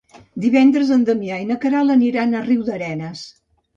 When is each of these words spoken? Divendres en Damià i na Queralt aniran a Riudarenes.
Divendres 0.45 0.93
en 0.95 1.03
Damià 1.09 1.37
i 1.43 1.47
na 1.49 1.57
Queralt 1.67 1.97
aniran 1.97 2.33
a 2.41 2.45
Riudarenes. 2.51 3.23